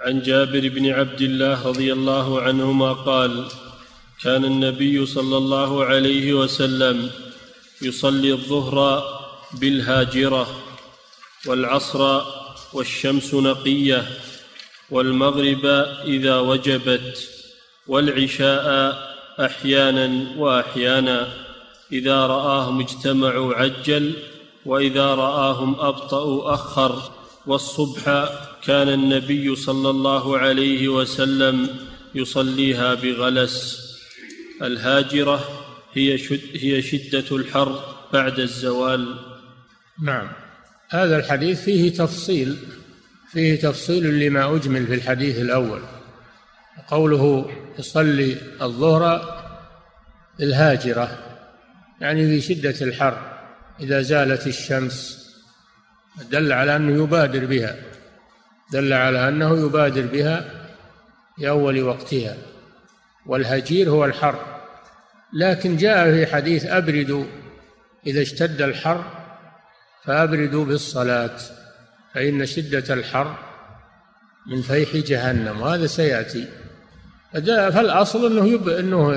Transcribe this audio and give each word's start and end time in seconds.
عن 0.00 0.22
جابر 0.22 0.68
بن 0.68 0.90
عبد 0.90 1.20
الله 1.20 1.66
رضي 1.68 1.92
الله 1.92 2.40
عنهما 2.40 2.92
قال 2.92 3.44
كان 4.22 4.44
النبي 4.44 5.06
صلى 5.06 5.36
الله 5.36 5.84
عليه 5.84 6.32
وسلم 6.34 7.10
يصلي 7.82 8.32
الظهر 8.32 9.04
بالهاجرة 9.52 10.46
والعصر 11.46 12.20
والشمس 12.72 13.34
نقية 13.34 14.06
والمغرب 14.90 15.66
إذا 16.04 16.38
وجبت 16.38 17.28
والعشاء 17.86 18.66
أحيانا 19.40 20.38
وأحيانا 20.38 21.28
إذا 21.92 22.26
رآهم 22.26 22.80
اجتمعوا 22.80 23.54
عجل 23.54 24.12
وإذا 24.66 25.14
رآهم 25.14 25.80
أبطأوا 25.80 26.54
أخر 26.54 27.13
والصبح 27.46 28.28
كان 28.64 28.88
النبي 28.88 29.56
صلى 29.56 29.90
الله 29.90 30.38
عليه 30.38 30.88
وسلم 30.88 31.68
يصليها 32.14 32.94
بغلس. 32.94 33.84
الهاجرة 34.62 35.48
هي 35.92 36.18
شد 36.18 36.40
هي 36.54 36.82
شدة 36.82 37.36
الحر 37.36 37.94
بعد 38.12 38.38
الزوال. 38.38 39.18
نعم. 40.02 40.28
هذا 40.90 41.16
الحديث 41.16 41.64
فيه 41.64 41.92
تفصيل 41.92 42.56
فيه 43.32 43.60
تفصيل 43.60 44.20
لما 44.20 44.56
أجمل 44.56 44.86
في 44.86 44.94
الحديث 44.94 45.38
الأول. 45.38 45.80
قوله 46.88 47.50
يصلي 47.78 48.36
الظهر 48.62 49.34
الهاجره 50.40 51.18
يعني 52.00 52.26
في 52.26 52.54
شدة 52.54 52.86
الحر 52.86 53.18
إذا 53.80 54.02
زالت 54.02 54.46
الشمس. 54.46 55.23
دل 56.30 56.52
على 56.52 56.76
أنه 56.76 57.02
يبادر 57.02 57.44
بها. 57.46 57.76
دل 58.72 58.92
على 58.92 59.28
أنه 59.28 59.66
يبادر 59.66 60.06
بها 60.06 60.44
في 61.36 61.48
أول 61.48 61.82
وقتها. 61.82 62.36
والهجير 63.26 63.90
هو 63.90 64.04
الحر. 64.04 64.38
لكن 65.32 65.76
جاء 65.76 66.12
في 66.12 66.26
حديث 66.26 66.66
أبردوا 66.66 67.24
إذا 68.06 68.22
اشتد 68.22 68.62
الحر 68.62 69.04
فأبردوا 70.04 70.64
بالصلاة 70.64 71.36
فإن 72.14 72.46
شدة 72.46 72.94
الحر 72.94 73.36
من 74.46 74.62
فيح 74.62 74.96
جهنم 74.96 75.60
وهذا 75.60 75.86
سيأتي. 75.86 76.48
فالأصل 77.44 78.32
أنه 78.32 78.48
يب... 78.48 78.68
أنه 78.68 79.12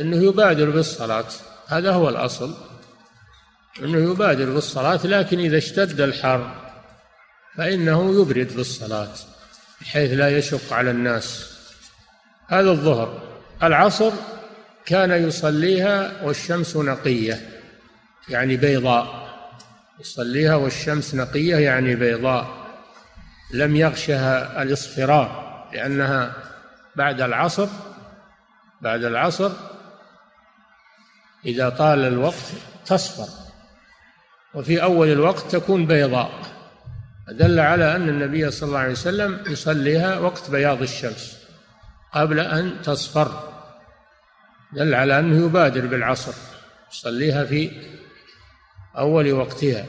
أنه 0.00 0.16
يبادر 0.16 0.70
بالصلاة. 0.70 1.24
هذا 1.66 1.92
هو 1.92 2.08
الأصل. 2.08 2.54
إنه 3.78 4.12
يبادر 4.12 4.50
بالصلاه 4.50 5.06
لكن 5.06 5.38
إذا 5.38 5.58
اشتد 5.58 6.00
الحر 6.00 6.54
فإنه 7.56 8.20
يبرد 8.20 8.56
بالصلاه 8.56 9.12
بحيث 9.80 10.12
لا 10.12 10.38
يشق 10.38 10.72
على 10.72 10.90
الناس. 10.90 11.56
هذا 12.48 12.70
الظهر. 12.70 13.22
العصر 13.62 14.12
كان 14.86 15.28
يصليها 15.28 16.22
والشمس 16.22 16.76
نقية 16.76 17.48
يعني 18.28 18.56
بيضاء. 18.56 19.30
يصليها 20.00 20.54
والشمس 20.54 21.14
نقية 21.14 21.56
يعني 21.56 21.94
بيضاء. 21.94 22.60
لم 23.54 23.76
يغشها 23.76 24.62
الاصفرار 24.62 25.50
لأنها 25.72 26.32
بعد 26.96 27.20
العصر 27.20 27.68
بعد 28.80 29.04
العصر 29.04 29.52
إذا 31.46 31.68
طال 31.68 31.98
الوقت 31.98 32.52
تصفر. 32.86 33.39
وفي 34.54 34.82
أول 34.82 35.08
الوقت 35.08 35.56
تكون 35.56 35.86
بيضاء. 35.86 36.30
دل 37.28 37.60
على 37.60 37.96
أن 37.96 38.08
النبي 38.08 38.50
صلى 38.50 38.68
الله 38.68 38.78
عليه 38.78 38.92
وسلم 38.92 39.40
يصليها 39.46 40.18
وقت 40.18 40.50
بياض 40.50 40.82
الشمس 40.82 41.36
قبل 42.14 42.40
أن 42.40 42.82
تصفر. 42.82 43.48
دل 44.72 44.94
على 44.94 45.18
أنه 45.18 45.46
يبادر 45.46 45.86
بالعصر 45.86 46.32
يصليها 46.92 47.44
في 47.44 47.70
أول 48.98 49.32
وقتها. 49.32 49.86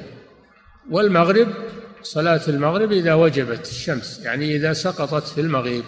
والمغرب 0.90 1.48
صلاة 2.04 2.42
المغرب 2.48 2.92
إذا 2.92 3.14
وجبت 3.14 3.68
الشمس 3.68 4.20
يعني 4.20 4.56
إذا 4.56 4.74
سقطت 4.74 5.28
في 5.28 5.42
المغيب 5.42 5.84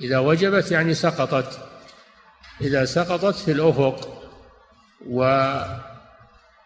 إذا 0.00 0.18
وجبت 0.18 0.70
يعني 0.70 0.94
سقطت. 0.94 1.58
إذا 2.60 2.84
سقطت 2.84 3.34
في 3.34 3.52
الأفق. 3.52 4.22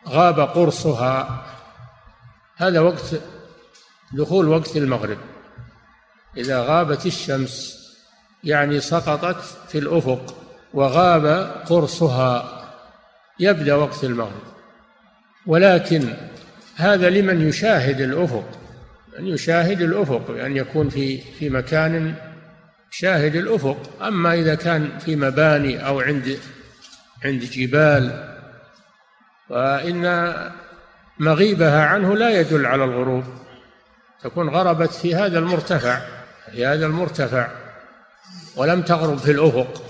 وغاب 0.07 0.41
قرصها. 0.41 1.45
هذا 2.57 2.81
وقت 2.81 3.21
دخول 4.13 4.49
وقت 4.49 4.77
المغرب. 4.77 5.19
إذا 6.37 6.61
غابت 6.61 7.07
الشمس 7.07 7.85
يعني 8.45 8.81
سقطت 8.81 9.45
في 9.69 9.79
الأفق 9.79 10.37
وغاب 10.75 11.27
قرصها 11.67 12.61
يبدأ 13.41 13.75
وقت 13.75 14.05
المغرب. 14.05 14.43
ولكن 15.47 16.15
هذا 16.77 17.11
لمن 17.11 17.49
يشاهد 17.49 18.01
الأفق 18.01 18.45
أن 19.19 19.27
يشاهد 19.27 19.83
الأفق 19.83 20.31
أن 20.31 20.37
يعني 20.37 20.59
يكون 20.59 20.89
في 20.89 21.21
في 21.21 21.51
مكان 21.51 22.15
شاهد 22.91 23.37
الأفق. 23.37 24.03
أما 24.03 24.35
إذا 24.35 24.55
كان 24.55 24.99
في 24.99 25.17
مباني 25.17 25.87
أو 25.87 26.01
عند 26.01 26.39
عند 27.25 27.45
جبال 27.45 28.34
فإن 29.49 30.35
مغيبها 31.19 31.85
عنه 31.85 32.17
لا 32.17 32.41
يدل 32.41 32.67
على 32.67 32.85
الغروب. 32.85 33.25
تكون 34.23 34.49
غربت 34.49 34.91
في 34.91 35.15
هذا 35.15 35.39
المرتفع 35.39 36.01
في 36.53 36.67
هذا 36.67 36.87
المرتفع 36.87 37.49
ولم 38.57 38.83
تغرب 38.83 39.19
في 39.19 39.31
الأفق. 39.31 39.83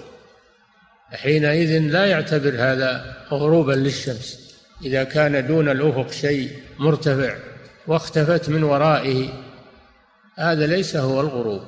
حينئذ 1.12 1.78
لا 1.78 2.06
يعتبر 2.06 2.54
هذا 2.58 3.16
غروبا 3.30 3.72
للشمس. 3.72 4.54
إذا 4.84 5.04
كان 5.04 5.46
دون 5.46 5.68
الأفق 5.68 6.10
شيء 6.10 6.62
مرتفع 6.78 7.36
واختفت 7.86 8.48
من 8.48 8.62
ورائه 8.62 9.28
هذا 10.38 10.66
ليس 10.66 10.96
هو 10.96 11.20
الغروب. 11.20 11.62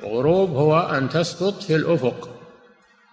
الغروب 0.00 0.50
هو 0.50 0.80
أن 0.80 1.08
تسقط 1.08 1.62
في 1.62 1.76
الأفق. 1.76 2.41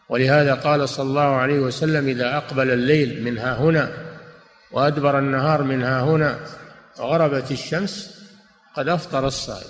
ولهذا 0.09 0.53
قال 0.53 0.89
صلى 0.89 1.09
الله 1.09 1.35
عليه 1.35 1.59
وسلم 1.59 2.07
إذا 2.07 2.37
أقبل 2.37 2.71
الليل 2.71 3.23
من 3.23 3.37
ها 3.37 3.57
هنا 3.57 3.91
وأدبر 4.71 5.19
النهار 5.19 5.63
من 5.63 5.83
ها 5.83 6.01
هنا 6.01 6.39
وغربت 6.99 7.51
الشمس 7.51 8.19
قد 8.75 8.89
أفطر 8.89 9.27
الصائم. 9.27 9.69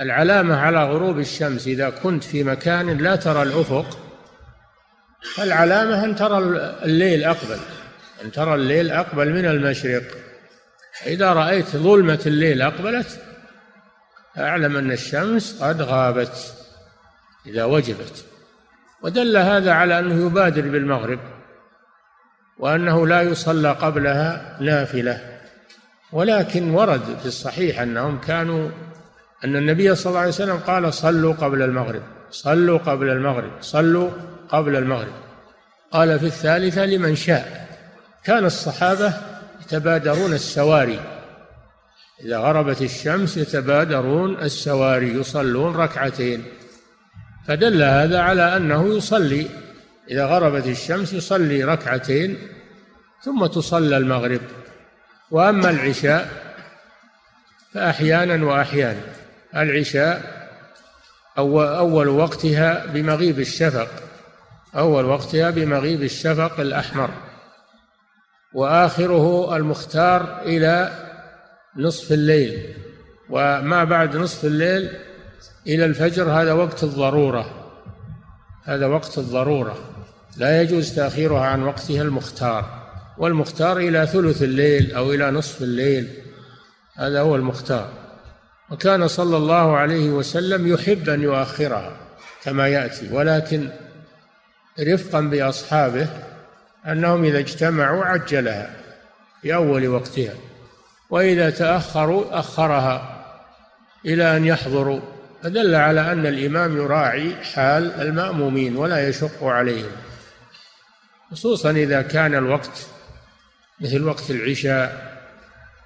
العلامة 0.00 0.56
على 0.56 0.84
غروب 0.84 1.18
الشمس 1.18 1.66
إذا 1.66 1.90
كنت 1.90 2.24
في 2.24 2.44
مكان 2.44 2.98
لا 2.98 3.16
ترى 3.16 3.42
الأفق 3.42 3.98
فالعلامة 5.34 6.04
أن 6.04 6.16
ترى 6.16 6.38
الليل 6.84 7.24
أقبل 7.24 7.58
أن 8.24 8.32
ترى 8.32 8.54
الليل 8.54 8.90
أقبل 8.90 9.32
من 9.32 9.46
المشرق. 9.46 10.02
إذا 11.06 11.32
رأيت 11.32 11.76
ظلمة 11.76 12.20
الليل 12.26 12.62
أقبلت 12.62 13.20
أعلم 14.38 14.76
أن 14.76 14.92
الشمس 14.92 15.62
قد 15.62 15.82
غابت 15.82 16.54
إذا 17.46 17.64
وجبت. 17.64 18.24
ودل 19.02 19.36
هذا 19.36 19.72
على 19.72 19.98
أنه 19.98 20.26
يبادر 20.26 20.62
بالمغرب 20.62 21.18
وأنه 22.58 23.06
لا 23.06 23.22
يصلى 23.22 23.72
قبلها 23.72 24.56
نافلة. 24.60 25.38
ولكن 26.12 26.70
ورد 26.70 27.00
في 27.20 27.26
الصحيح 27.26 27.80
أنهم 27.80 28.20
كانوا 28.20 28.70
أن 29.44 29.56
النبي 29.56 29.94
صلى 29.94 30.10
الله 30.10 30.20
عليه 30.20 30.30
وسلم 30.30 30.56
قال 30.56 30.94
صلوا 30.94 31.34
قبل 31.34 31.62
المغرب 31.62 32.02
صلوا 32.30 32.78
قبل 32.78 33.10
المغرب 33.10 33.50
صلوا 33.60 34.10
قبل 34.48 34.76
المغرب. 34.76 35.12
قال 35.92 36.18
في 36.18 36.26
الثالثة 36.26 36.86
لمن 36.86 37.16
شاء. 37.16 37.68
كان 38.24 38.44
الصحابة 38.44 39.12
يتبادرون 39.62 40.32
السواري. 40.32 41.00
إذا 42.24 42.38
غربت 42.38 42.82
الشمس 42.82 43.36
يتبادرون 43.36 44.42
السواري 44.42 45.14
يصلون 45.14 45.76
ركعتين. 45.76 46.44
فدل 47.48 47.82
هذا 47.82 48.20
على 48.20 48.56
أنه 48.56 48.96
يصلي. 48.96 49.48
إذا 50.10 50.24
غربت 50.26 50.66
الشمس 50.66 51.12
يصلي 51.12 51.64
ركعتين 51.64 52.38
ثم 53.24 53.46
تصلى 53.46 53.96
المغرب. 53.96 54.40
وأما 55.30 55.70
العشاء 55.70 56.28
فأحيانا 57.74 58.46
وأحيانا. 58.46 59.00
العشاء 59.56 60.38
أول 61.38 62.08
وقتها 62.08 62.86
بمغيب 62.86 63.40
الشفق. 63.40 63.88
أول 64.76 65.04
وقتها 65.04 65.50
بمغيب 65.50 66.02
الشفق 66.02 66.60
الأحمر. 66.60 67.10
وآخره 68.54 69.56
المختار 69.56 70.42
إلى 70.42 70.92
نصف 71.76 72.12
الليل. 72.12 72.74
وما 73.30 73.84
بعد 73.84 74.16
نصف 74.16 74.44
الليل 74.44 75.07
إلى 75.66 75.84
الفجر 75.84 76.30
هذا 76.30 76.52
وقت 76.52 76.84
الضرورة. 76.84 77.70
هذا 78.64 78.86
وقت 78.86 79.18
الضرورة. 79.18 79.78
لا 80.36 80.62
يجوز 80.62 80.94
تأخيرها 80.94 81.46
عن 81.46 81.62
وقتها 81.62 82.02
المختار. 82.02 82.88
والمختار 83.18 83.76
إلى 83.76 84.06
ثلث 84.06 84.42
الليل 84.42 84.92
أو 84.92 85.12
إلى 85.12 85.30
نصف 85.30 85.62
الليل. 85.62 86.08
هذا 86.96 87.20
هو 87.20 87.36
المختار. 87.36 87.88
وكان 88.70 89.08
صلى 89.08 89.36
الله 89.36 89.76
عليه 89.76 90.10
وسلم 90.10 90.66
يحب 90.66 91.08
أن 91.08 91.22
يؤخرها 91.22 91.96
كما 92.44 92.68
يأتي. 92.68 93.12
ولكن 93.12 93.68
رفقا 94.80 95.20
بأصحابه 95.20 96.08
أنهم 96.86 97.24
إذا 97.24 97.38
اجتمعوا 97.38 98.04
عجلها 98.04 98.70
في 99.42 99.54
أول 99.54 99.88
وقتها. 99.88 100.34
وإذا 101.10 101.50
تأخروا 101.50 102.38
أخرها 102.38 103.24
إلى 104.06 104.36
أن 104.36 104.44
يحضروا 104.44 105.00
فدل 105.42 105.74
على 105.74 106.12
أن 106.12 106.26
الإمام 106.26 106.76
يراعي 106.76 107.44
حال 107.44 108.00
المأمومين 108.00 108.76
ولا 108.76 109.08
يشق 109.08 109.44
عليهم 109.44 109.90
خصوصا 111.30 111.70
إذا 111.70 112.02
كان 112.02 112.34
الوقت 112.34 112.86
مثل 113.80 114.04
وقت 114.04 114.30
العشاء 114.30 115.18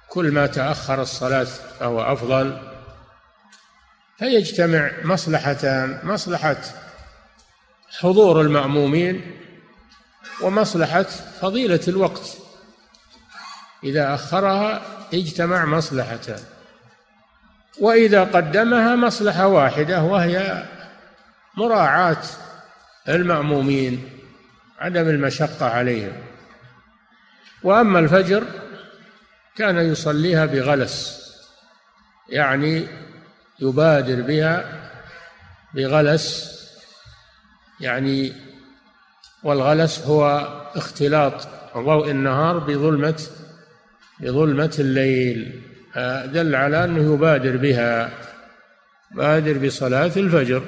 كل 0.09 0.31
ما 0.31 0.47
تأخر 0.47 1.01
الصلاة 1.01 1.47
فهو 1.79 2.01
أفضل. 2.01 2.61
فيجتمع 4.17 4.91
مصلحتان 5.03 5.99
مصلحة 6.03 6.61
حضور 7.99 8.41
المأمومين 8.41 9.39
ومصلحة 10.41 11.03
فضيلة 11.41 11.79
الوقت. 11.87 12.37
إذا 13.83 14.13
أخرها 14.13 14.81
اجتمع 15.13 15.65
مصلحتان. 15.65 16.39
وإذا 17.79 18.23
قدمها 18.23 18.95
مصلحة 18.95 19.47
واحدة 19.47 20.03
وهي 20.03 20.63
مراعاة 21.57 22.23
المأمومين 23.09 24.09
عدم 24.79 25.09
المشقة 25.09 25.65
عليهم. 25.65 26.13
وأما 27.63 27.99
الفجر 27.99 28.43
كان 29.55 29.77
يصليها 29.77 30.45
بغلس 30.45 31.23
يعني 32.29 32.87
يبادر 33.59 34.21
بها 34.21 34.65
بغلس 35.73 36.53
يعني 37.79 38.33
والغلس 39.43 39.99
هو 39.99 40.47
اختلاط 40.75 41.47
ضوء 41.77 42.11
النهار 42.11 42.57
بظلمة 42.59 43.23
بظلمة 44.19 44.75
الليل. 44.79 45.61
دل 46.25 46.55
على 46.55 46.83
أنه 46.83 47.13
يبادر 47.13 47.57
بها 47.57 48.09
بادر 49.11 49.65
بصلاة 49.67 50.11
الفجر. 50.17 50.63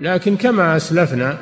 لكن 0.00 0.36
كما 0.36 0.76
أسلفنا 0.76 1.38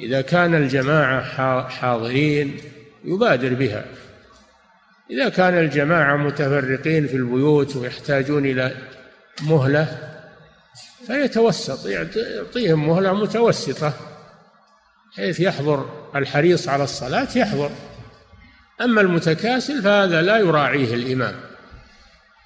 إذا 0.00 0.20
كان 0.20 0.54
الجماعة 0.54 1.68
حاضرين 1.68 2.56
يبادر 3.04 3.54
بها. 3.54 3.84
إذا 5.10 5.28
كان 5.28 5.58
الجماعة 5.58 6.16
متفرقين 6.16 7.06
في 7.06 7.16
البيوت 7.16 7.76
ويحتاجون 7.76 8.46
إلى 8.46 8.72
مهلة 9.42 9.98
فيتوسط 11.06 11.86
يعطيهم 11.86 12.88
مهلة 12.88 13.12
متوسطة 13.12 13.92
حيث 15.16 15.40
يحضر 15.40 15.90
الحريص 16.16 16.68
على 16.68 16.84
الصلاة 16.84 17.28
يحضر. 17.36 17.70
أما 18.80 19.00
المتكاسل 19.00 19.82
فهذا 19.82 20.22
لا 20.22 20.38
يراعيه 20.38 20.94
الإمام. 20.94 21.34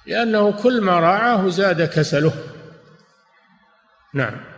لأنه 0.05 0.51
كل 0.51 0.81
ما 0.81 0.99
راعاه 0.99 1.49
زاد 1.49 1.81
كسله. 1.81 2.33
نعم. 4.13 4.52